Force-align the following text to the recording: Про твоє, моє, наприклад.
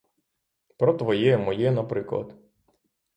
Про 0.77 0.93
твоє, 0.93 1.37
моє, 1.37 1.71
наприклад. 1.71 2.35